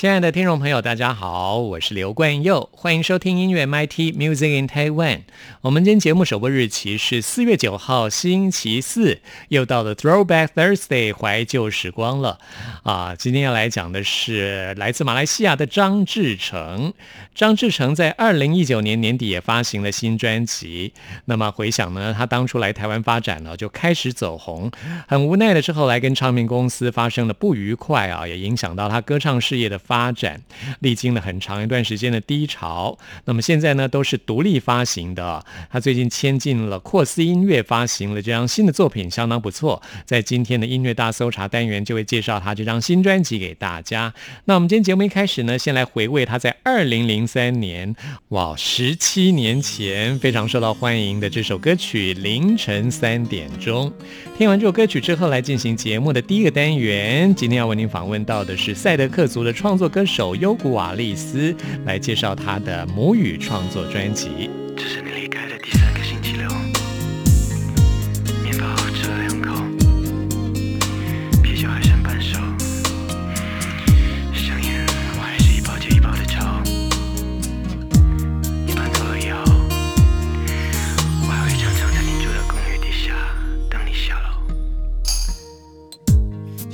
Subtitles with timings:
[0.00, 5.24] 亲爱的听众朋友，大家好，我是刘冠佑，欢迎收听音乐 MT Music in Taiwan。
[5.60, 12.38] 我们今天节目首播日期是四月九号星期四，又到了 Throwback Thursday 怀旧时光了
[12.82, 13.14] 啊！
[13.14, 16.94] 今天要来讲的是来自马来西亚的张志成。
[17.34, 20.94] 张志成在二零一九年年底也发行了新专辑。
[21.26, 24.70] 那么回想呢，他当初来台湾发展呢，就开始走红，
[25.06, 29.78] 很无奈的是后来跟唱片公司发生了不愉快啊，也影响到他歌唱事业的。
[29.90, 30.40] 发展
[30.78, 35.44] 历经了很长一段时间的低潮，那么现在呢都是独立发行的。
[35.68, 39.82] 他最近签进了阔斯音乐，发行了这张新的作品，相当不错。
[40.04, 44.14] 在今天的音乐大搜查单元，就会介绍他这张新专辑给大家。
[44.44, 47.96] 那我们今天节目一开始呢，先来回味他在二零零三年，
[48.28, 53.90] 哇，十七年前非常受到欢迎的这首歌曲《凌晨三点钟》。
[54.38, 57.34] 听完这首歌曲之后，来进行节目的第一个单元。
[57.34, 64.50] 今天要为您访问到的是赛德克族的创作歌手优古瓦利斯，来介绍他的母语创作专辑。
[64.76, 65.89] 这是你离开的第三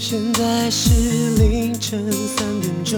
[0.09, 2.97] 现在是凌晨三点钟，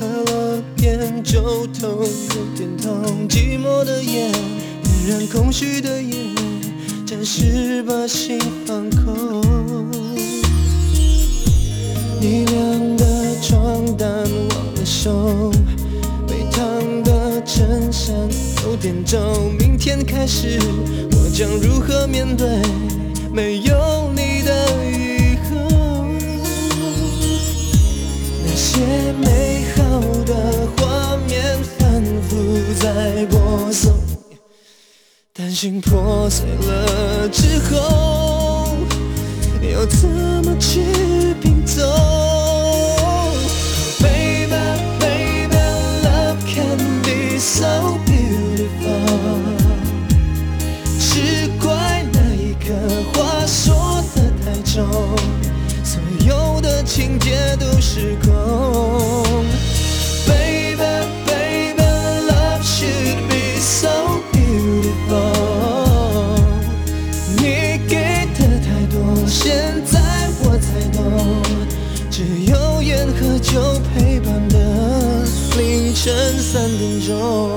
[0.00, 4.32] 喝了点酒，头有点痛，寂寞的夜，
[4.82, 6.14] 点燃空虚的夜，
[7.04, 9.42] 暂时把心放空。
[12.18, 14.08] 你晾的床单
[14.48, 15.52] 忘了收，
[16.26, 18.16] 被烫的衬衫
[18.64, 19.18] 有点皱，
[19.58, 20.58] 明天开始
[21.10, 22.48] 我将如何面对
[23.30, 25.11] 没有你的雨
[28.72, 33.92] 些美好的画面反复在播送，
[35.34, 38.74] 担心破碎了之后，
[39.70, 42.21] 要怎么去拼凑？
[57.12, 58.32] 情节都失控。
[60.26, 60.78] Baby,
[61.26, 61.82] baby,
[62.26, 65.26] love should be so beautiful。
[67.36, 68.96] 你给的太多，
[69.26, 70.00] 现在
[70.42, 71.42] 我才懂，
[72.10, 73.60] 只有烟和酒
[73.92, 75.26] 陪伴的
[75.58, 77.51] 凌晨三点钟。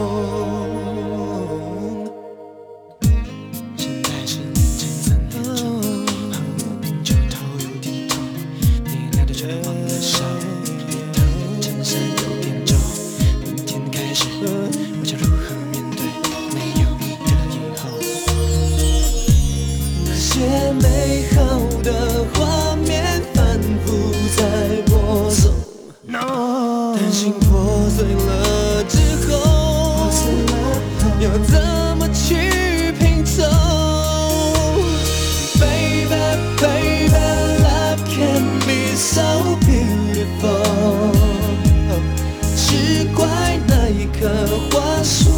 [44.20, 44.30] 刻
[44.72, 45.32] 话说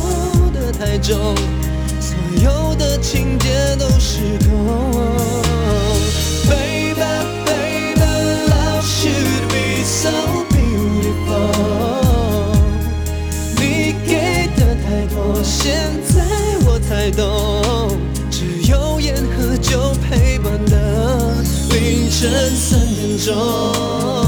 [0.54, 1.36] 的太重，
[2.00, 4.94] 所有的情节都失控。
[6.48, 6.96] Baby,
[7.46, 8.02] baby,
[8.48, 10.10] love should be so
[10.50, 11.52] beautiful。
[13.56, 16.24] 你给的太多，现在
[16.66, 17.98] 我才懂，
[18.30, 24.27] 只有烟和酒陪伴的凌晨三点钟。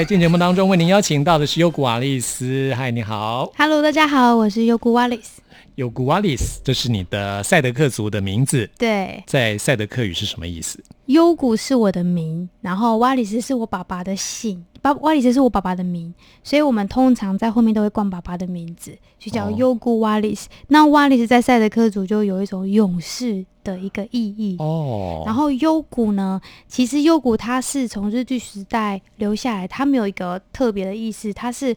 [0.00, 2.72] 在今天节目当中，为您邀请到的是优古瓦利斯。
[2.74, 5.40] 嗨，你好，Hello，大家好，我是优古 Wallace。
[5.74, 10.82] 优古瓦利斯，这是你的赛德克族的名字，对，在赛德克语是什么意思？
[11.04, 20.48] 优古是我的名，然后瓦里斯是我爸爸的姓，爸瓦里斯是我爸爸的名，所以我们通常在后面都会冠爸爸的名字，就叫哦优古瓦里斯。
[20.68, 24.56] 那瓦里斯在赛德克族就有一种勇士的一个意义。
[24.58, 31.76] 哦，然后幽谷呢，其实幽谷它是从日据时代留下来，它没有一个特别的意思，它是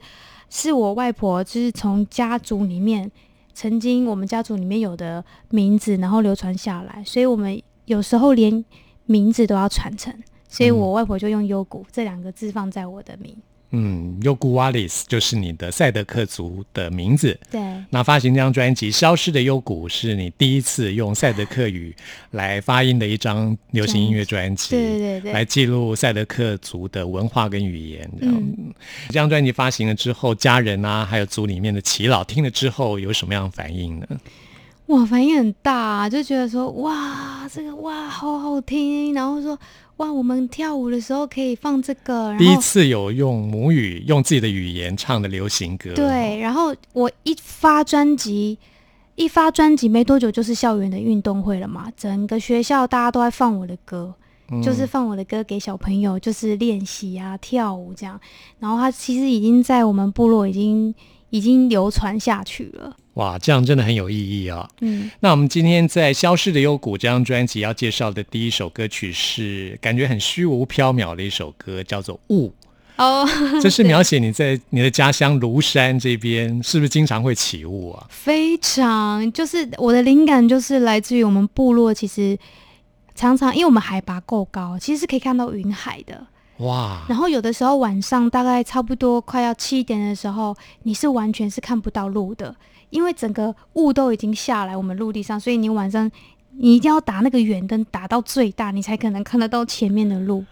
[0.50, 3.12] 是我外婆就是从家族里面
[3.53, 8.63] 曾经我们家族里面有的名字，然后流传下来，所以我们有时候连
[9.06, 10.13] 名字都要传承，
[10.47, 13.35] 所以我外婆就用幽谷这两个字放在我的名。
[13.35, 13.41] 嗯，
[14.22, 17.40] 优古瓦丽斯就是你的赛德克族的名字。
[17.52, 21.96] 对那发行这张专辑《消失的幽谷》是你第一次用赛德克语
[22.31, 28.10] 来发音的一张流行音乐专辑，对对对来记录赛德克族的文化跟语言。
[28.20, 28.74] 这样，嗯
[29.08, 34.08] 这张专辑发行了之后，家人啊，还有族里面的耆老听了之后有什么样的反应呢？
[34.88, 39.58] 哇，反应很大、啊，就觉得说哇，这个哇好好听，然后说
[39.98, 48.57] 哇，我们跳舞的时候可以放这个，第一次有用母语、用自己的语言唱的流行歌，对，然后我一发专辑，
[49.16, 54.13] 一发专辑没多久就是校园的运动会了嘛，整个学校大家都在放我的歌，
[54.50, 58.19] 嗯就是放我的歌给小朋友，就是练习啊、跳舞这样。
[58.60, 60.94] 然后他其实已经在我们部落已经
[61.33, 62.95] 已经流传下去了。
[63.15, 64.69] 哇，这样真的很有意义啊！
[64.81, 72.50] 嗯，那我们今天在《消失的幽谷》这张专辑要介绍的第一首歌曲是感觉很虚无缥缈的一首歌，叫做《雾》。
[72.97, 73.27] 哦，
[73.59, 78.06] 这是描写你在你的家乡庐山这边是不是经常会起雾啊？
[78.12, 82.38] 非常就是我的灵感就是来自于我们部落，其实
[83.15, 86.27] 常常因为我们海拔够高，其实是可以看到云海的。
[86.58, 92.56] 哇，然后有的时候晚上大概差不多快要七点的时候，你是完全是看不到路的，
[92.92, 96.10] 因为整个雾都已经下来我们陆地上，所以你晚上
[96.57, 100.45] 你一定要打那个远灯打到最大，你才可能看得到前面的路。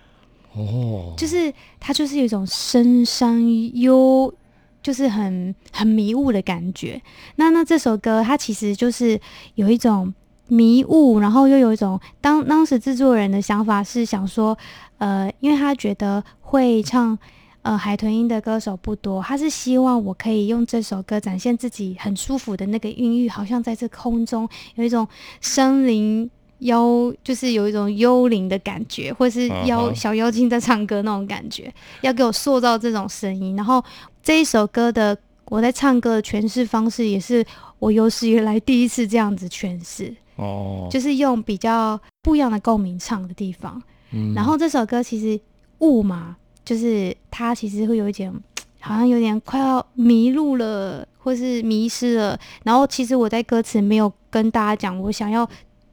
[0.54, 3.40] 哦，就是它就是有一种深山
[3.80, 4.34] 幽，
[4.82, 7.02] 就是很很迷雾的感觉。
[7.36, 9.18] 那那这首歌它其实就是
[9.54, 10.14] 有一种
[10.48, 14.58] 迷雾，然后又有一种当当时制作人的想法是想说，
[14.98, 17.18] 呃，因为他觉得会唱。
[17.64, 25.08] 呃，海豚音的歌手不多，他是希望我可以用这首歌展现自己很舒服的那个韵律，好像在这空中有一种
[25.42, 31.72] 森林妖，就是有一种幽灵的感觉，或是妖、小妖精在唱歌那种感觉，
[32.02, 33.56] 要给我塑造这种声音。
[33.56, 33.84] 然后
[34.24, 37.46] 这一首歌的我在唱歌的诠释方式，也是
[37.78, 43.82] 我有史以来第一次这样子诠释，哦，就是用比较不一样的共鸣唱的地方。
[44.14, 45.40] 嗯然后这首歌其实
[45.80, 48.34] 雾嘛，就是它其实会有一点，
[48.82, 52.38] 好像有点快要迷路了，或是迷失了。
[52.64, 55.48] 然后其实我在歌词没有跟大家讲我想要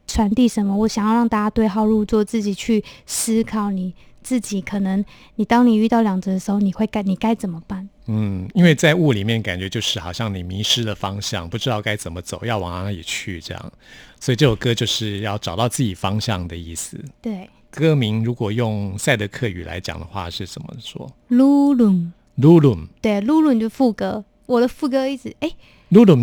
[0.05, 5.03] 传递什么，我想要让大家对号入座，自己去思考你自己可能
[5.35, 7.87] 你当你遇到两者的时候，你会该你该怎么办？
[8.07, 13.71] 嗯，因为在雾里面，感觉就是好像你迷失了方向，不知道该怎么走，要往哪里去这样。
[14.19, 16.99] 所以这首歌就是要找到自己方向的意思。
[17.21, 25.51] 对歌名如果用赛德克语来讲的话是怎么说，lulum，？Lulum，Lulum 对，lulum 就副歌，我的副歌一直哎，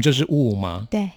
[0.02, 0.88] 就是雾吗？
[0.90, 1.08] 对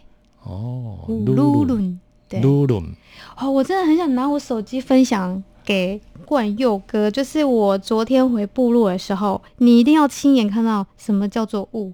[0.44, 2.40] 哦，lulum，对。
[2.42, 2.92] ，Lulum，
[3.38, 11.92] 哦，我真的很想拿我手机分享给冠佑哥，就是我昨天回部落的时候，你一定要亲眼看到什么叫做雾，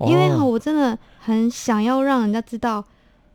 [0.00, 2.84] 因为哈，哦我真的很想要让人家知道，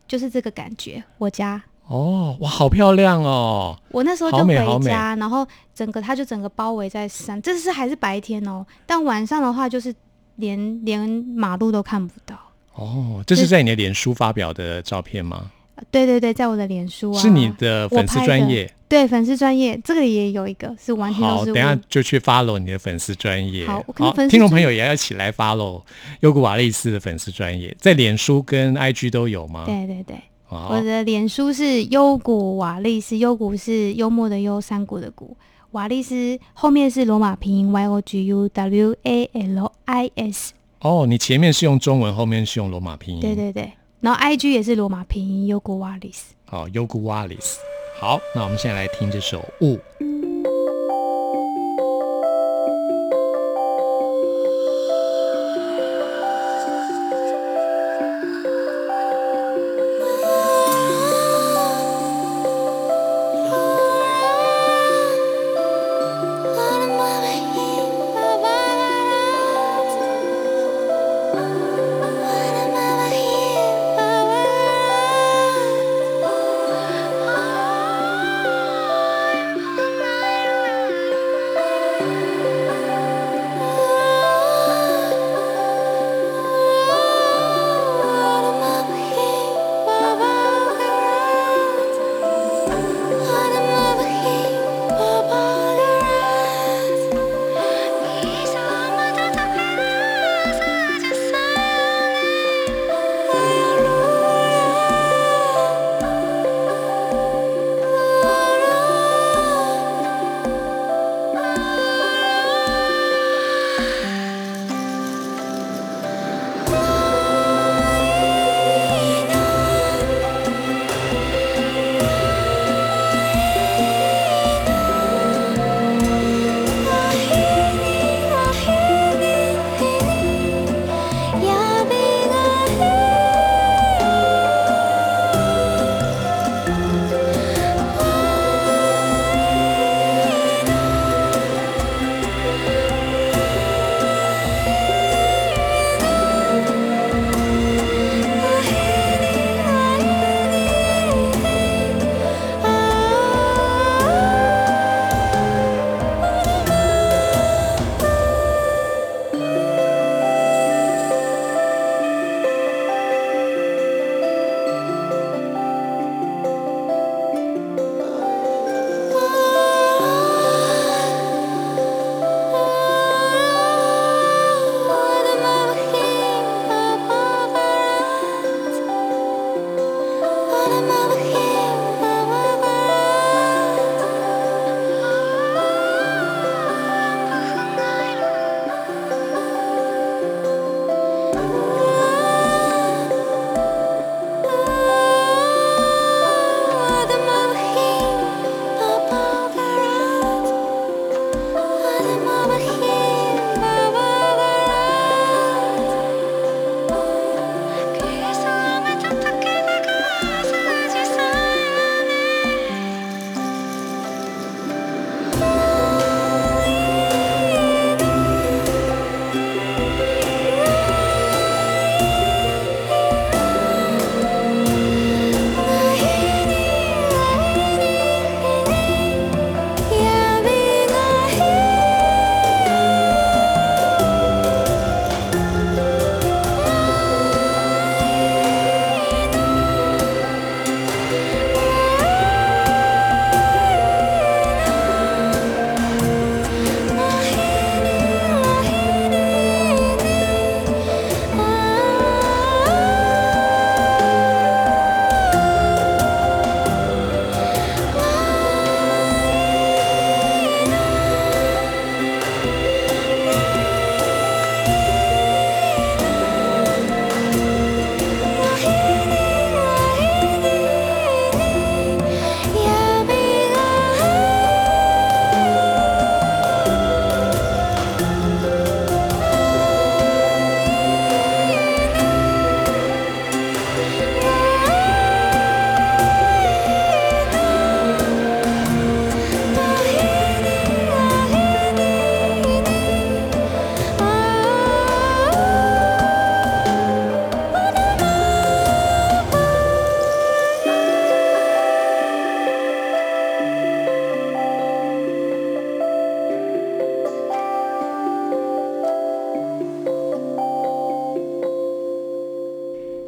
[0.06, 1.02] 就是这个感觉。
[1.16, 3.74] 我家哦，哇，好漂亮哦！
[3.90, 9.94] 我那时候就好美好美回家，然后整个它就整个包围在山，这是还是白天哦，但晚上的话就是
[10.36, 12.36] 连连马路都看不到。
[12.74, 15.38] 哦，这是在你的脸书发表的照片吗？
[15.38, 15.50] 呃
[15.90, 18.70] 对对对，在我的脸书啊，是你的粉丝专业。
[18.86, 23.66] 对粉丝专业，这个也有一个是完全好，等一下就去 follow 你的粉丝专业。
[23.66, 25.82] 好我听众朋友也要一起来 follow
[26.20, 29.64] 优古瓦利斯的粉丝专业，在脸书跟 IG 都有吗？
[29.66, 35.36] 对对对，好，我的脸书是优古瓦利斯，优古是幽默的幽，山谷的谷。
[35.72, 40.52] 瓦利斯后面是罗马拼音 Y O G U W A L I S，、
[40.82, 43.20] 哦，你前面是用中文，后面是用罗马拼音。
[43.20, 43.72] 对对对，
[44.04, 46.18] 然后 I G 也是罗马拼音 Yoguwalis。
[46.44, 47.54] 好，Yoguwalis。
[47.98, 49.80] 好，那我们现在来听这首《雾》。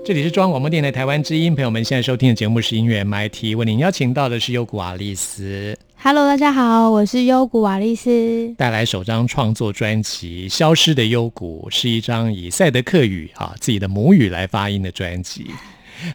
[0.07, 8.55] 这里是中央广播电台台湾之音，朋友们现在收听的节目是音乐 MIT，为您邀请到的是优古瓦利斯，Hello，大家好，我是优古瓦利斯。
[8.57, 15.51] 带来首张创作专辑《消失的幽谷》，是一张以赛德克语啊自己的母语来发音的专辑。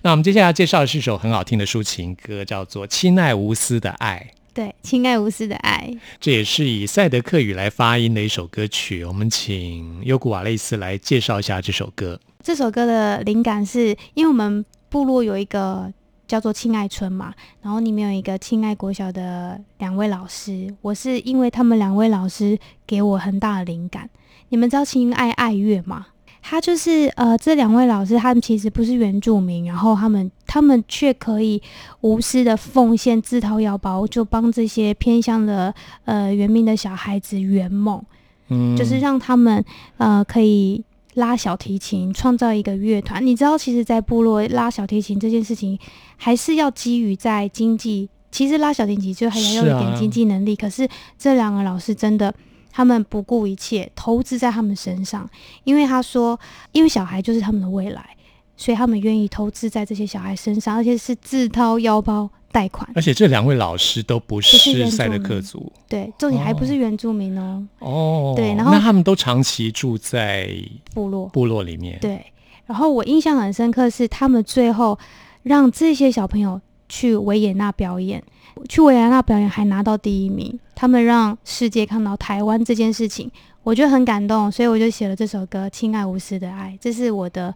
[0.01, 4.25] 那我们接下来要介绍的是一首很好听的抒情歌，叫做《亲爱无私的爱》。
[4.53, 5.93] 对，亲爱无私的爱。
[6.21, 9.03] 这也是以赛德克语来发音的一首歌曲。
[9.03, 12.17] 我们请优古瓦利斯来介绍一下这首歌。
[12.43, 15.91] 这首歌的灵感是因为我们部落有一个
[16.27, 22.57] 叫做亲爱村嘛，然后里面有一个亲爱国小的两位老师，我是因为他们两位老师
[22.87, 24.09] 给我很大的灵感。
[24.49, 26.07] 你们知道亲爱爱乐吗？
[26.41, 31.61] 他就是呃，这两位老师他们其实不是原住民，然后他们他们却可以
[32.01, 35.73] 无私的奉献、自掏腰包，就帮这些偏向的
[36.05, 38.03] 呃原民的小孩子圆梦。
[38.47, 39.63] 嗯，就是让他们
[39.97, 40.83] 呃可以
[41.15, 43.25] 拉小提琴，创造一个乐团。
[43.25, 45.77] 你知道，其实，在部落拉小提琴这件事情，
[46.17, 48.09] 还是要基于在经济。
[48.31, 50.87] 其实拉小提琴就还要有一点经济能力，可是
[51.17, 52.33] 这两个老师真的。
[52.73, 55.29] 他们不顾一切投资在他们身上，
[55.65, 56.39] 因为他说，
[56.71, 58.15] 因为小孩就是他们的未来，
[58.61, 62.87] 所以他们愿意投资在这些小孩身上，而且是自掏腰包贷款。
[62.93, 68.33] 而且这两位老师都不是赛德克族对，重点还不是原住民哦，哦。
[68.37, 70.47] 对然后那他们都长期住在
[70.93, 71.25] 部落。
[71.29, 71.97] 部落里面。
[71.99, 72.23] 对，
[72.67, 74.95] 然后我印象很深刻是他们最后
[75.41, 78.23] 让这些小朋友去维也纳表演，
[78.69, 83.31] 去维也纳表演还拿到第一名，他们让世界看到台湾这件事情，
[83.63, 87.55] 我觉得很感动，所以我就写了这首歌《亲爱无私的爱》，这是我的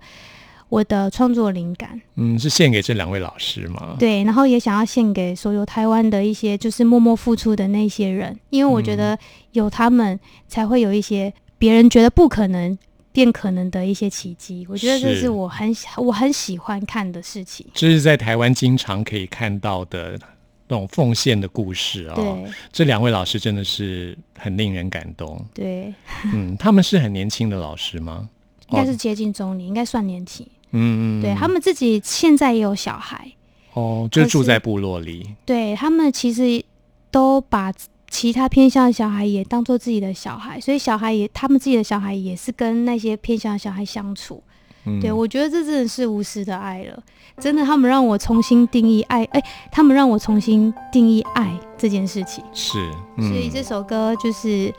[0.76, 2.02] 我的创作灵感。
[2.16, 3.96] 嗯，是献给这两位老师吗？
[3.98, 9.18] 对，然后也想要献给所有台湾的一些就是默默付出的那些人，因为我觉得
[9.54, 12.78] 有他们才会有一些别人觉得不可能
[13.14, 14.68] 变可能的一些奇迹。
[14.70, 17.66] 我觉得这是是我很喜我很喜欢看的事情。
[17.74, 20.20] 这是在台湾经常可以看到的
[20.68, 22.38] 那种奉献的故事哦。
[22.74, 25.42] 这两位老师真的是很令人感动。
[25.54, 25.94] 对，
[26.34, 28.28] 嗯，他们是很年轻的老师吗？
[28.72, 30.46] 应该是接近中年，应该算年轻。
[30.72, 33.32] 嗯，嗯对他们自己现在也有小孩，
[33.74, 35.36] 哦，就住在部落里。
[35.46, 36.64] 对他们其实
[37.12, 37.74] 都把
[38.10, 44.42] 其他偏向的小孩也当做自己的小孩，所以小孩也他们自己的小孩也是跟那些偏向的小孩相处。
[44.86, 47.04] 嗯，对，我觉得这真的是无私的爱了，
[47.40, 52.74] 真的，他们让我重新定义爱，哎、他们让我重新定义爱这件事情，是，
[53.18, 54.72] 所以嗯，这首歌就是，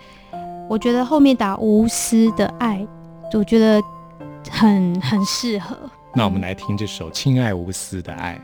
[0.70, 2.86] 我觉得后面打无私的爱，
[3.34, 3.82] 我觉得
[4.50, 5.76] 很很适合。
[6.14, 8.40] 那我们来听这首《亲爱无私的爱》。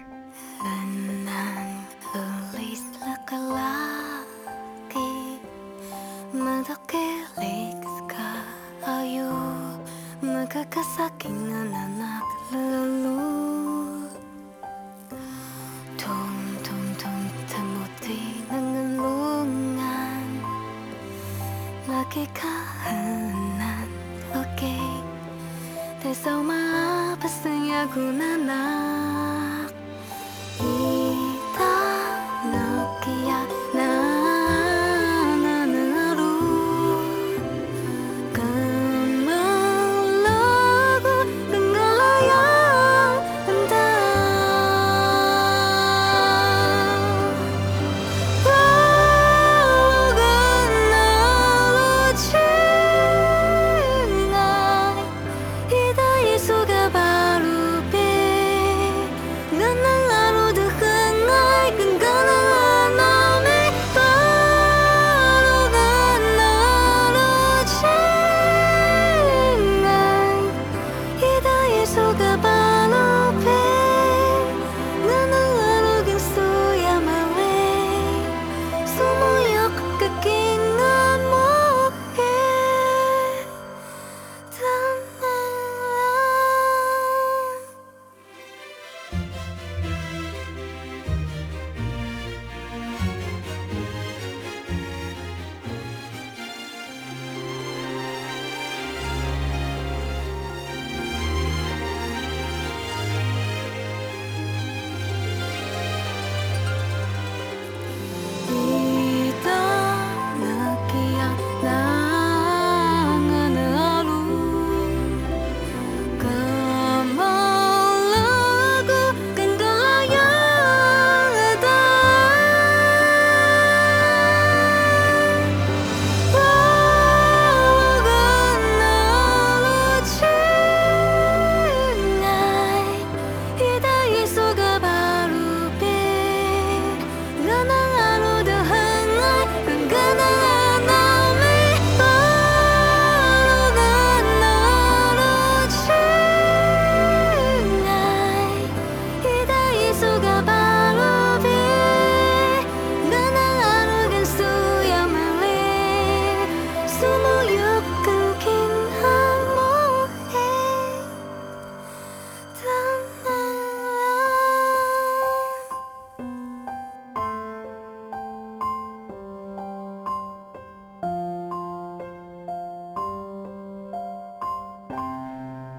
[26.02, 29.31] 대서마 아팠으냐고 나나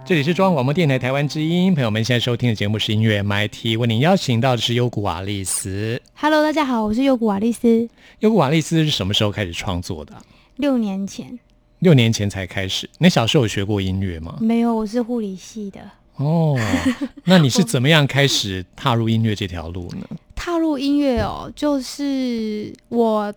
[0.05, 6.01] 这里是中央广播电台台湾之音，朋友们现在收听的节目是音乐 MIT，为您邀请到的是优古瓦利斯。
[6.13, 7.87] Hello，大家好，我是优古瓦利斯。
[8.19, 10.21] 优古瓦利斯是什么时候开始创作的啊？
[10.57, 11.39] 六年前
[11.79, 12.89] 六年前才开始。
[12.97, 14.37] 那小时候有学过音乐吗？
[14.41, 15.79] 没有，我是护理系的。
[16.17, 16.59] 哦，
[17.23, 20.05] 那你是怎么样开始踏入音乐这条路呢？
[20.35, 23.33] 踏入音乐哦，就是我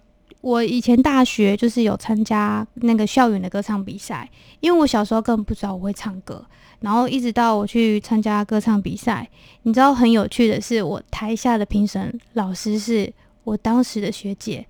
[0.47, 4.31] 我以前大学就是有参加那个校园的歌唱比赛，
[4.61, 6.41] 因为我小时候根本不知道我会唱歌，
[6.79, 9.29] 然后一直到我去参加歌唱比赛，
[9.65, 14.65] 你知道很有趣的是，我台下的评审老师是我当时的学姐，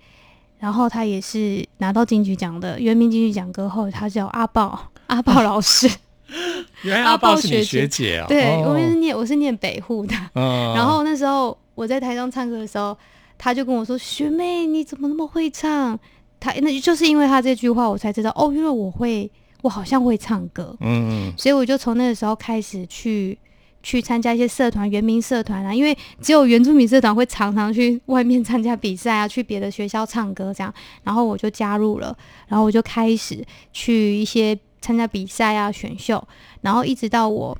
[0.57, 5.87] 然后她也是拿到金曲奖的原名金曲奖歌后，她叫阿豹阿豹老师，
[6.81, 8.25] 原来阿豹是你学姐学姐哦。
[8.27, 12.97] 对，哦我是念我是念北护的，嗯然后那时候我在台上唱歌的时候，
[13.37, 15.99] 他就跟我说：“学妹，你怎么那么会唱？”
[16.39, 19.29] 他那就是因为他这句话，我才知道哦，因为我会，
[19.63, 23.35] 我好像会唱歌，嗯，所以我就从那个时候开始去
[23.81, 30.71] 去参加一些社团，原民社团啊，因为只有原住民社团会常常去外面参加比赛啊，去别的学校唱歌这样，
[31.03, 32.15] 然后我就加入了，
[32.47, 36.23] 然后我就开始去一些参加比赛啊、选秀，
[36.61, 37.57] 然后一直到我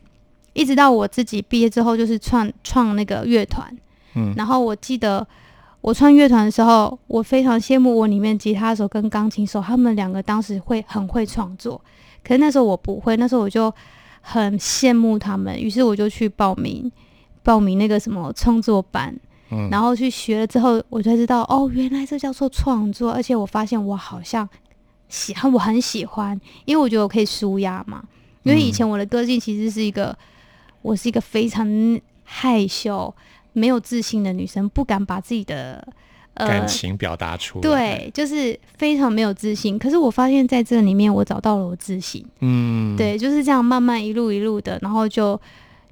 [0.54, 3.76] 一直到我自己毕业之后，就是创创那个乐团，
[4.14, 4.34] 嗯。
[4.38, 5.28] 然后我记得
[5.88, 11.82] 我创乐团的时候，我非常羡慕我里面吉他手跟钢琴手，他们两个当时会很会创作，
[12.26, 13.74] 可是那时候我不会，那时候我就
[14.20, 16.92] 很羡慕他们，于是我就去报名
[17.42, 19.18] 报名那个什么创作班，
[19.50, 19.70] 嗯。
[19.70, 24.50] 然后去学了之后，我才知道哦，原来这叫做创作，而且我发现我好像
[25.08, 28.04] 喜欢，我很喜欢，因为我觉得我可以舒压嘛。
[28.44, 30.18] 因为以前我的个性其实是一个，
[30.82, 31.66] 我是一个非常
[32.26, 33.16] 害羞、
[33.58, 35.86] 没有自信的女生，不敢把自己的
[36.36, 39.80] 呃感情表达出来。，对，就是非常没有自信。
[39.80, 42.24] 可是我发现在这里面，我找到了我自信。
[42.42, 45.40] 嗯，对，就是这样慢慢一路一路的，然后就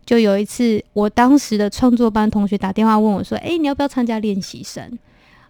[0.05, 4.97] 就有一次，我当时的创作班同学打电话问我说：“哎、你要不要参加练习生？”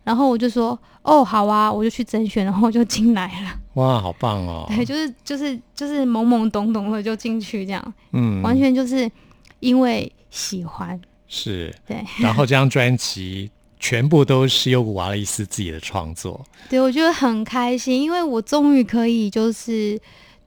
[0.05, 3.59] 然后我就说：“哦，好啊！”我就去甄选，然后就进来了。
[3.73, 4.65] 哇，好棒哦。
[4.73, 9.11] 对，就是就是就是懵懵懂懂的就进去，这样、嗯，完全就是
[9.59, 10.97] 因为喜欢。
[11.27, 11.73] 是。
[11.87, 16.43] 对， 然后这张专辑全部都是优古瓦利斯自己的创作。
[16.69, 19.99] 对我觉得很开心，因为我终于可以就是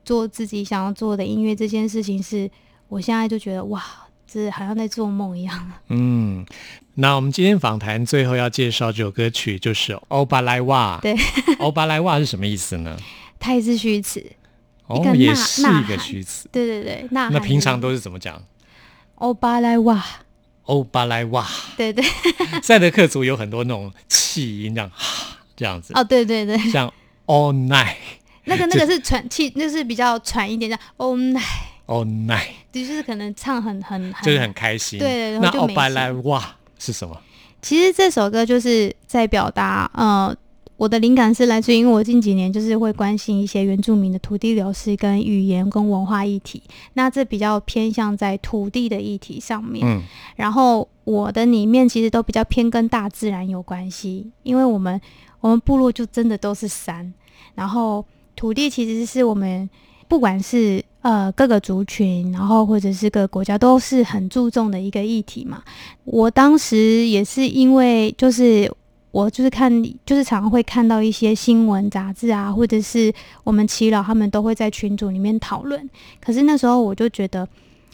[0.05, 2.51] 做自己想要做的音乐，这件事情是
[2.89, 3.85] 我现在就觉得哇，
[4.27, 5.73] 这好像在做梦一样。
[5.89, 6.45] 嗯，
[6.95, 10.99] 那我们今天访谈最后要介绍这首歌曲就是《欧巴莱瓦》。
[11.03, 11.15] 对，
[11.59, 12.97] 欧巴莱瓦是什么意思呢？
[13.39, 14.25] 它也是虚词，
[14.87, 16.49] 哦也是一个虚词。
[16.51, 18.43] 对对对，呐喊那平常都是怎么讲？
[19.17, 20.05] 欧巴莱哇，
[20.69, 21.47] 欧巴莱哇，
[21.79, 22.05] 对对，
[22.63, 26.93] 赛德克族有很多那种气音，这样哈 这样子，哦对对对，像
[27.27, 27.97] all night
[28.45, 34.99] 那个那个是喘气，那是比较喘一点，叫，all night，就是可能唱很很很，就是很开心。
[34.99, 37.19] 对那欧巴莱哇是什么？
[37.63, 40.35] 其实这首歌就是在表达，呃，
[40.79, 46.63] 我的灵感是来自于，因为我近几年就是会关心一些原住民的土地流失、跟语言、跟文化议题，
[46.95, 49.85] 那这比较偏向在土地的议题上面。
[49.85, 50.01] 嗯
[50.37, 55.01] 然后我的里面其实都比较偏跟大自然有关系，因为我们
[55.41, 57.13] 我们部落就真的都是山，
[57.57, 58.05] 然后
[58.37, 59.69] 土地其实是我们
[60.07, 65.61] 不管是呃各个族群，然后或者是各个国家都是很注重的一个议题嘛。
[66.05, 68.73] 我当时也是因为就是。
[69.11, 69.71] 我就是看，
[70.05, 75.89] 就是常常会看到一些新闻杂志啊，或者是我们祈老他们都会在群组里面讨论。
[76.21, 77.49] 可是那时候我就觉得，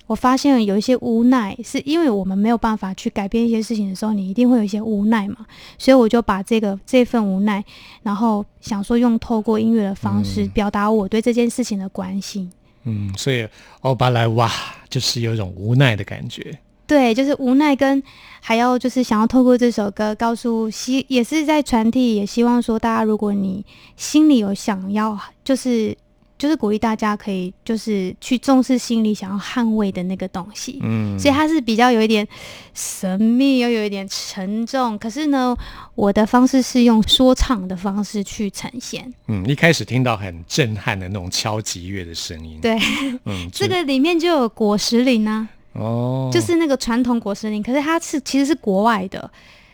[0.07, 5.47] 我发现有一些无奈，是因为我们没有办法去改变一些事情的时候，你一定会有一些无奈嘛。
[5.79, 7.65] 所以我就把这个这份无奈，
[8.03, 12.51] 然后想说用透过音乐的方式嗯表达我对这件事情的关心。
[12.83, 13.49] 嗯，所以
[13.81, 14.51] 欧巴莱哇
[14.91, 16.59] 就是有一种无奈的感觉。
[16.87, 18.03] 对，就是无奈跟
[18.41, 23.65] 还要就是想要透过这首歌告诉希，也是在传递，也希望说大家，如果你
[23.97, 25.97] 心里有想要，就是
[26.37, 30.79] 就是鼓励大家可以就是去重视心里想要捍卫的那个东西。
[30.83, 32.27] 嗯，所以它是比较有一点
[32.75, 34.99] 神秘，又有一点沉重。
[34.99, 35.57] 可是呢，
[35.95, 39.11] 我的方式是用说唱的方式去呈现。
[39.29, 42.59] 嗯，一开始听到很震撼的那种敲击乐的声音。
[42.61, 42.77] 对，
[43.25, 49.31] 嗯， 这就个里面就有果实林啊，哦，就是那个传统果实林，可是它是其实是国外的。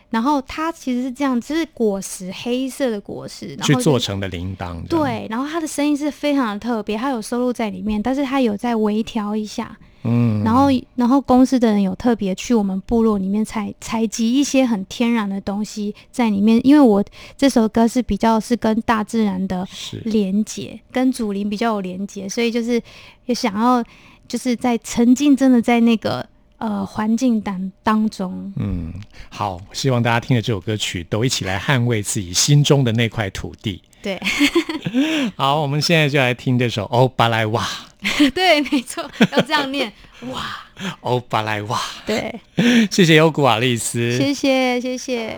[0.09, 4.85] 然后它其实是这样，就是果实黑色的果实，然后去做成的铃铛。
[4.89, 17.01] 对，然后它的声音是非常的特别，它有收录在里面，但是它有在微调一下，嗯，然后，然后公司的人有特别去我们部落里面采采集一些很天然的东西在里面，因为我
[17.37, 19.65] 这首歌是比较是跟大自然的
[20.03, 22.81] 连接，跟祖灵比较有连接，所以就是
[23.27, 23.81] 也想要
[24.31, 26.25] 就是在沉浸真的在那个
[26.57, 28.93] 呃环境当当中，嗯，
[29.27, 33.81] 好，希望大家听了这首歌曲都一起来捍卫自己心中的那块土地。
[34.01, 34.17] 对。
[35.35, 37.67] 好，我们现在就来听这首《欧巴莱瓦》，
[38.31, 39.91] 对，没错，要这样念，
[40.31, 40.41] 哇，
[41.01, 42.33] 欧巴莱瓦，对，
[42.89, 45.35] 谢谢尤古瓦利斯，谢谢谢谢。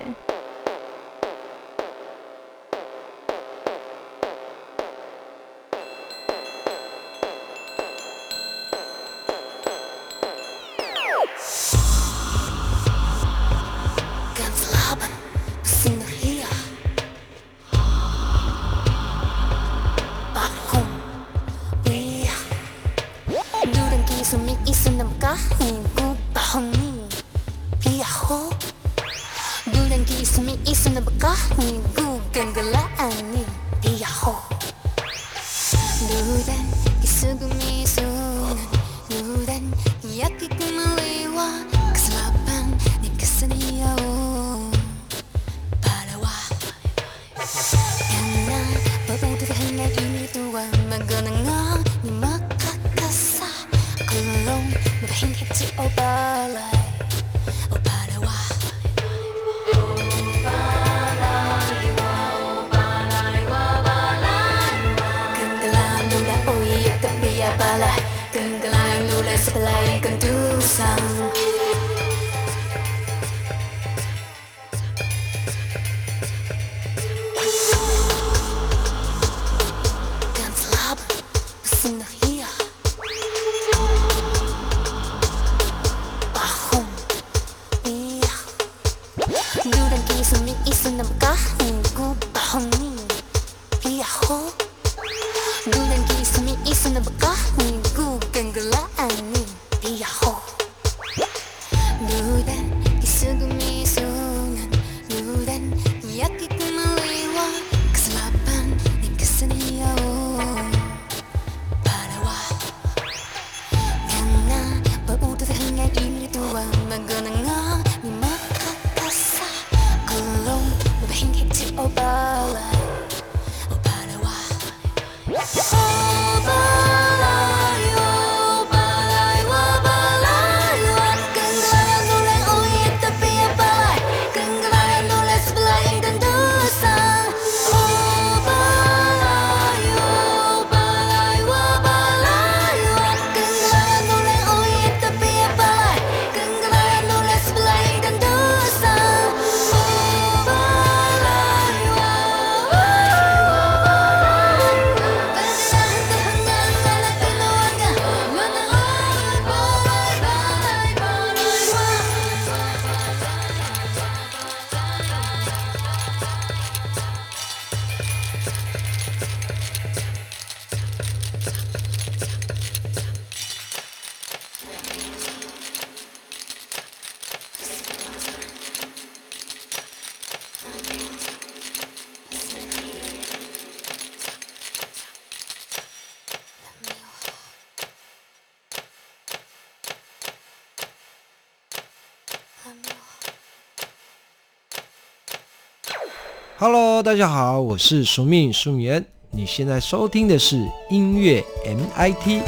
[196.65, 199.05] Hello，大家好，我是苏命苏眠。
[199.31, 202.41] 你现在收听的是音乐 MIT。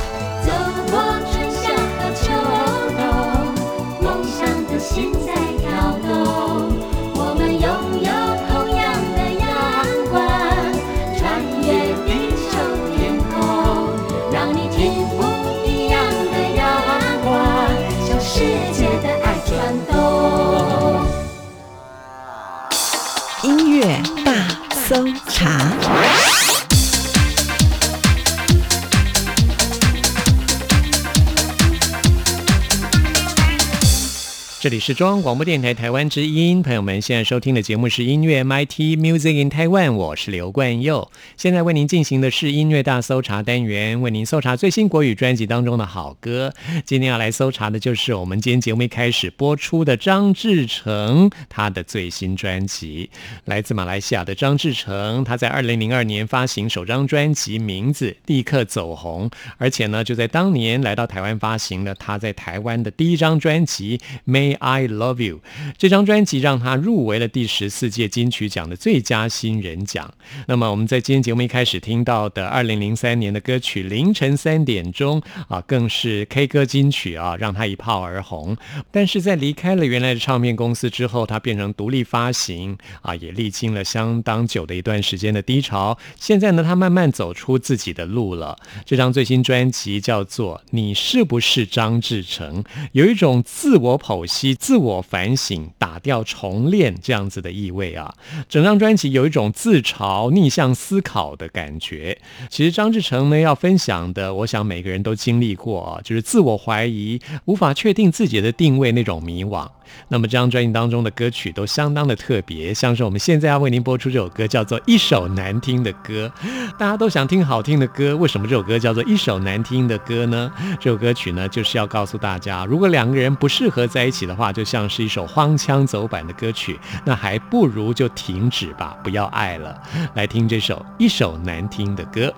[34.85, 41.09] 是中央广播电台台湾之音，朋友们现在收听的节目是音乐 MIT Music in Taiwan，我是刘冠佑。
[41.37, 46.53] 现在为您进行的是音乐大搜查单元，为您搜查最新国语专辑当中的好歌。
[46.85, 53.09] 今天要来搜查的就是我们今天节目一开始播出的张志成他的最新专辑，
[53.45, 63.97] 来自马来西亚的张志成，他在二零零二年发行首张专辑，名字立刻走红，而且呢就在当年来到台湾发行了他在台湾的第一张专辑
[64.31, 65.37] 《May I I Love You》。
[65.77, 70.13] 这张专辑让他入围了第十四届金曲奖的最佳新人奖。
[70.47, 78.57] 那么我们在今天节目一开始听到的二零零三年的歌曲《凌晨三点钟》啊，更是 K 歌金曲啊，让他一炮而红。
[78.91, 85.97] 但是在离开了原来的唱片公司之后，他变成独立发行啊，也历经了相当久的一段时间的低潮。
[86.19, 88.57] 现在呢，他慢慢走出自己的路了。
[88.85, 98.11] 这张最新专辑叫做《你是不是张志成》，有一种自我剖析、自我反省、打掉重练这样子的意味啊。
[98.49, 102.17] 整张专辑有一种自嘲、逆向思考的感觉。
[102.49, 109.69] 其实张志成呢要分享的，我想每个人都经历过啊，就是自我怀疑、无法确定自己的定位那种迷惘。
[110.07, 116.31] 那么这张专辑当中的歌曲都相当的特别，像是我们现在要为您播出这首歌叫做《一首难听的歌》，
[116.77, 120.51] 大家都想听好听的歌，为什么这首歌叫做《一首难听的歌》呢？
[120.79, 129.81] 这首歌曲呢就是要告诉大家，如果两个人不适合在一起的话，就像是一首荒腔走板的歌曲，那还不如就停止吧，不要爱了。
[130.13, 132.33] 来听这首《一首难听的歌》。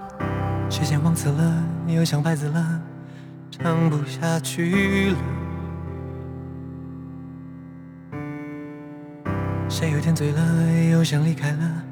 [0.73, 2.81] 时间忘词了，又像白字了，
[3.49, 5.46] 唱不下去了。
[9.69, 11.83] 谁有点醉了，又想离开了，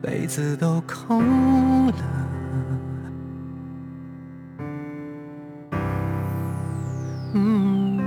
[0.00, 1.94] 杯子都空了。
[7.34, 7.98] 嗯，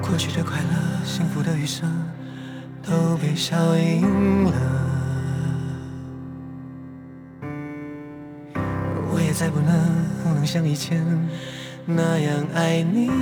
[0.00, 1.90] 过去的快乐，幸福的余生，
[2.82, 4.52] 都被消音了。
[9.12, 9.74] 我也再不能
[10.22, 11.04] 不能像以前
[11.96, 13.14] 那样爱你了。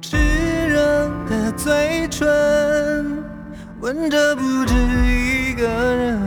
[0.00, 0.16] 炙
[0.68, 2.26] 热的嘴唇，
[3.80, 4.74] 吻着不止
[5.06, 6.20] 一个人，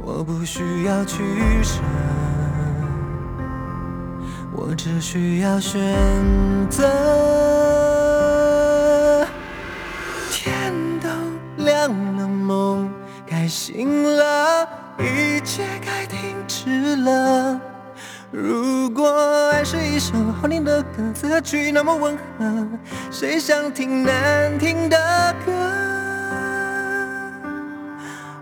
[0.00, 1.22] 我不需要取
[1.62, 1.80] 舍。
[4.56, 5.80] 我只需要选
[6.70, 7.63] 择。
[20.44, 22.68] 好听的歌，词曲那么温和，
[23.10, 25.50] 谁想听难听的歌？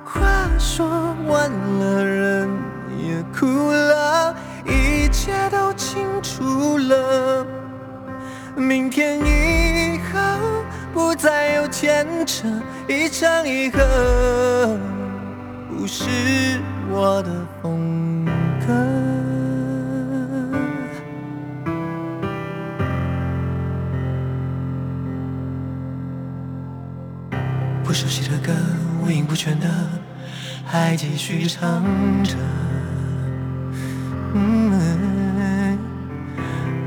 [0.05, 0.21] 话
[0.59, 2.51] 说完了，人
[2.99, 4.35] 也哭了，
[4.65, 7.47] 一切都清楚了。
[8.57, 10.19] 明天以后
[10.93, 12.49] 不再有牵扯，
[12.89, 14.77] 一唱一和，
[15.71, 16.03] 不是
[16.91, 17.31] 我的
[17.63, 17.92] 风格
[29.03, 29.67] 五音不全的，
[30.65, 31.83] 还继续唱
[32.23, 32.37] 着。
[34.35, 35.77] 嗯，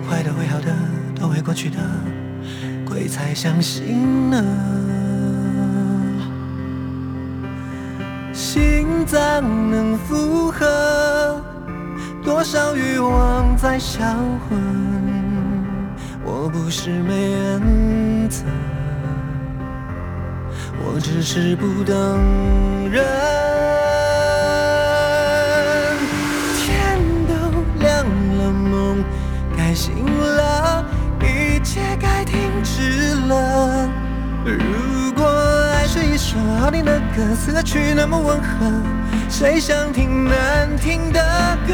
[0.09, 0.73] 坏的会好的，
[1.13, 1.77] 都会过去的，
[2.85, 4.41] 鬼才相信呢。
[8.31, 11.43] 心脏能负荷
[12.23, 14.01] 多少欲望在销
[14.47, 14.57] 魂？
[16.23, 18.45] 我不是没原则。
[20.95, 23.03] 我只是不等人。
[26.55, 27.33] 天都
[27.83, 28.05] 亮
[28.37, 29.03] 了，梦
[29.57, 30.85] 该醒了，
[31.19, 33.89] 一切该停止了。
[34.45, 35.25] 如果
[35.73, 38.81] 爱是一首好听的歌，词曲那么温和，
[39.29, 41.19] 谁想听难听的
[41.67, 41.73] 歌？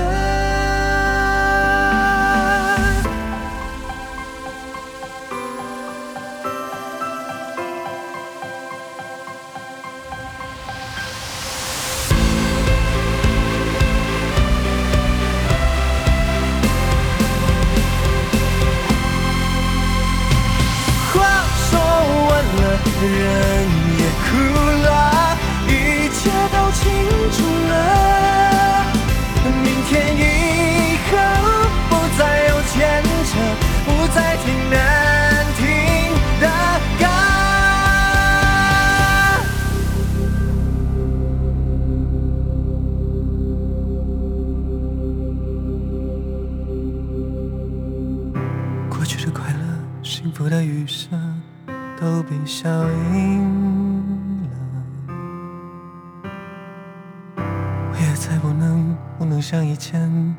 [59.91, 60.37] 天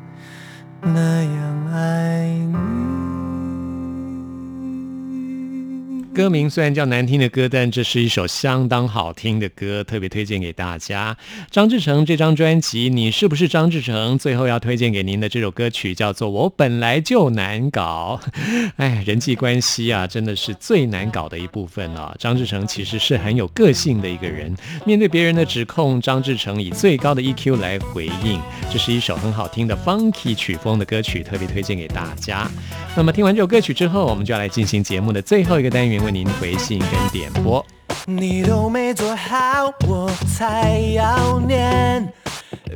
[6.13, 11.17] 歌名虽然叫难听的歌，但这是一首相当好听的歌，特别推荐给大家。
[11.49, 14.15] 张志成这张专辑，你是不是张志成？
[14.19, 18.19] 最后要推荐给您的这首歌曲叫做《我本来就难搞》。
[18.77, 22.15] 哎，人际关系啊，真的是最难搞的一部分啊。
[22.19, 24.55] 张志成其实是很有个性的一个人，
[24.85, 28.39] 面对别人的指控，张志成以最高的 EQ 来回应。
[28.71, 32.47] 这是一首很好听的 Funky 曲风的歌曲，特别推荐给大家。
[32.95, 37.65] 那么听完这首歌曲之后，我们就要来进行节目的最后一个单元，为您回信跟点播。
[38.05, 42.11] 你都没做好，我才要念。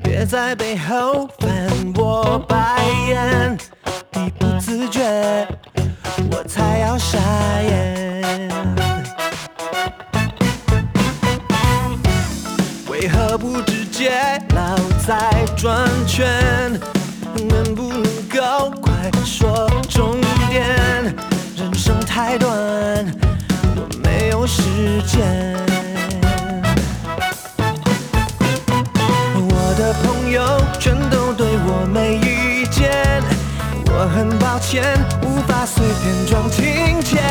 [0.02, 3.58] 别在背后翻我白眼，
[4.14, 5.46] 你不自觉，
[6.32, 7.18] 我才要傻
[7.62, 8.50] 眼。
[12.90, 16.80] 为何不直接老在转圈？
[17.50, 20.16] 能不能够快说重
[20.50, 21.14] 点？
[22.18, 22.50] 太短，
[23.76, 24.64] 我没有时
[25.06, 25.24] 间。
[29.36, 30.42] 我的朋友
[30.80, 33.22] 全都对我没意见，
[33.86, 34.84] 我很抱歉，
[35.22, 37.22] 无法随便装亲切。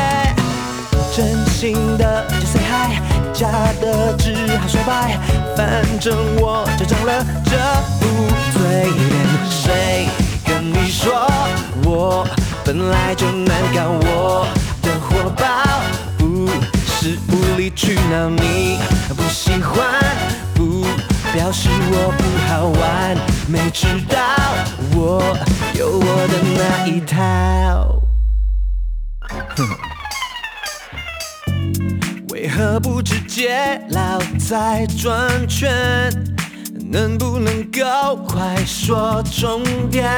[1.13, 3.01] 真心的就 say hi，
[3.33, 3.49] 假
[3.81, 5.19] 的只好说拜，
[5.57, 7.57] 反正我就长了这
[7.99, 8.07] 副
[8.53, 9.05] 嘴脸。
[9.49, 10.07] 谁
[10.45, 11.11] 跟你说
[11.83, 12.25] 我
[12.63, 13.89] 本来就难搞？
[13.89, 14.47] 我
[17.07, 18.77] 是无理取闹，你
[19.15, 19.81] 不喜欢
[20.53, 20.81] 不
[21.33, 23.15] 表示我不好玩，
[23.47, 24.19] 没知道
[24.93, 25.23] 我
[25.73, 28.01] 有我的那一套。
[32.27, 36.11] 为何不直接老在转圈？
[36.91, 40.11] 能不能够快说重点？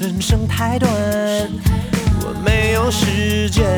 [0.00, 0.90] 人生太短，
[2.22, 3.68] 我没有时间。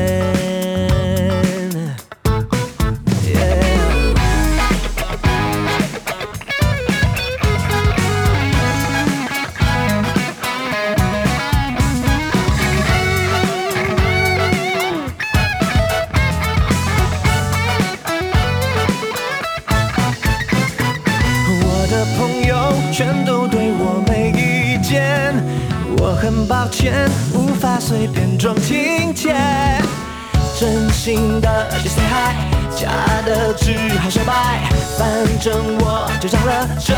[35.49, 36.93] 我就上了车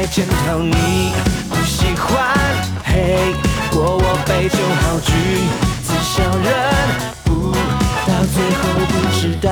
[0.00, 1.12] 你
[1.48, 2.36] 不喜欢，
[2.84, 3.34] 嘿，
[3.72, 5.12] 过我杯酒好聚，
[5.82, 6.46] 自小人
[7.24, 7.50] 不
[8.06, 9.50] 到最后不知道。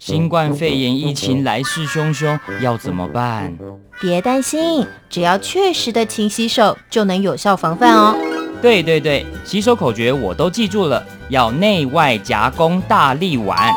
[0.00, 3.56] 新冠肺炎疫情来势汹汹，要怎么办？
[4.00, 8.16] 别担心，只要确实的勤洗手，就能有效防范哦。
[8.60, 13.70] 对对对，洗手口诀我都记住了，要内外夹攻大力丸。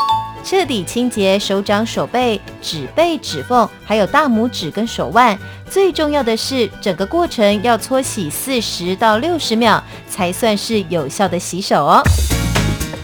[0.48, 5.38] 彻底清洁手掌、手背、指背、指缝，还有大拇指跟手腕。
[5.70, 12.02] 最重要的是，整个过程要搓洗四十到六十秒，才算是有效的洗手哦。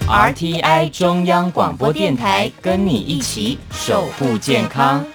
[0.07, 5.05] RTI 中央广播电台跟你一起守护健康。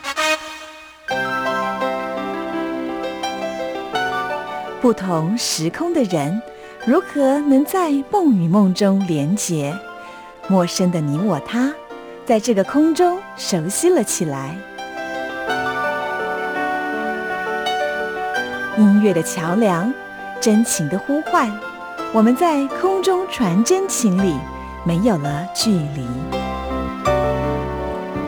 [4.82, 6.42] 不同时空的人，
[6.84, 9.74] 如何能在梦与梦中连结？
[10.46, 11.72] 陌生的你我他，
[12.28, 14.54] 在这个空中熟悉了起来。
[18.76, 19.90] 音乐的桥梁，
[20.38, 21.50] 真情的呼唤，
[22.12, 24.36] 我们在空中传真情里，
[24.84, 26.37] 没有了距离。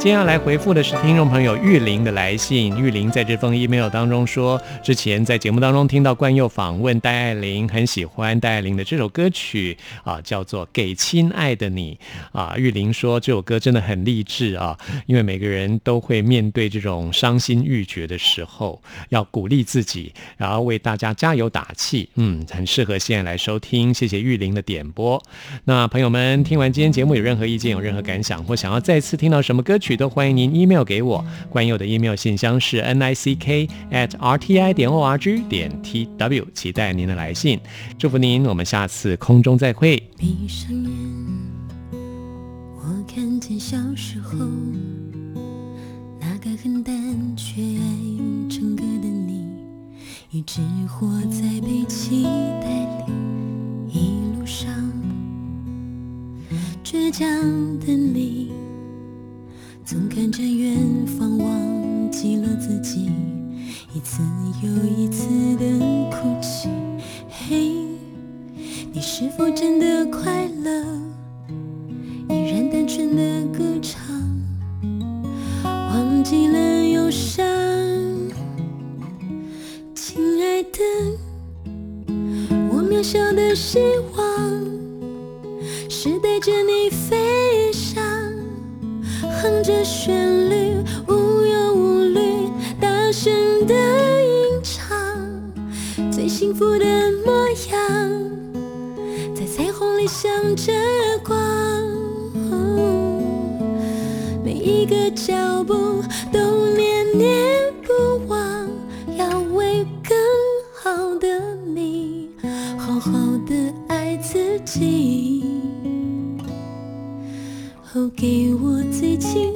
[0.01, 2.75] 接下来回复的是听众朋友玉玲的来信。
[2.79, 11.99] 玉玲在这封 email 当中说，之前在节目当中听到冠佑访问戴爱玲，很喜欢戴爱玲的这首歌曲啊，叫做《给亲爱的你》
[12.39, 12.55] 啊。
[12.57, 14.75] 玉玲说这首歌真的很励志啊，
[15.05, 18.81] 因为每个人都会面对这种伤心欲绝的时候，
[19.11, 22.09] 要鼓励自己，然后为大家加油打气。
[22.15, 23.93] 嗯，很适合现在来收听。
[23.93, 25.23] 谢谢玉玲的点播。
[25.65, 31.25] 那朋友们听完今天节目有任何意见、有任何感想，或想要再次听到什么歌曲，都欢迎您 email 给我。
[31.49, 35.71] 关佑的 email 信箱是 n i c k at r t i 点 o r g 点
[35.83, 37.59] t w，期待您的来信。
[37.99, 40.03] 祝福您，我们下次空中再会。
[40.17, 40.91] 闭上眼，
[42.77, 44.39] 我看见小时候
[46.21, 46.95] 那个很单
[47.37, 49.45] 纯爱唱歌的你，
[50.31, 52.25] 一直活在被期
[52.63, 52.69] 待
[53.07, 53.13] 里，
[53.93, 54.69] 一路上
[56.85, 57.27] 倔强
[57.79, 58.51] 的你，
[59.91, 63.11] 总看着远方，忘记了自己，
[63.93, 64.23] 一次
[64.63, 65.27] 又一次
[65.57, 65.67] 的
[66.13, 66.69] 哭泣。
[67.29, 67.73] 嘿。
[68.93, 70.71] 你是否真的快乐？
[72.29, 74.01] 依然单纯的歌唱，
[75.65, 77.45] 忘记了忧伤。
[79.93, 80.79] 亲爱的，
[82.71, 83.81] 我渺小的希
[84.17, 84.25] 望
[85.89, 88.01] 是带着你飞翔，
[89.23, 90.77] 哼着旋律，
[91.09, 92.21] 无忧无虑，
[92.81, 93.33] 大声
[93.67, 94.97] 的吟唱，
[96.11, 96.87] 最幸福的
[97.25, 97.79] 模样。
[99.35, 100.73] 在彩虹里向着
[101.25, 101.37] 光，
[104.45, 106.03] 每一个脚步
[106.33, 108.69] 都念念不忘，
[109.17, 110.17] 要为更
[110.75, 112.31] 好的你，
[112.79, 113.11] 好好
[113.47, 113.55] 的
[113.89, 115.45] 爱自己，
[117.95, 119.50] 哦，给我最亲